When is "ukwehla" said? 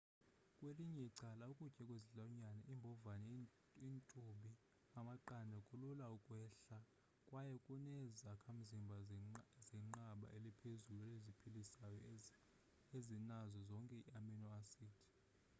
6.17-6.77